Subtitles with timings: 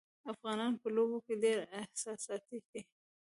[0.33, 2.81] افغانان په لوبو کې ډېر احساساتي دي.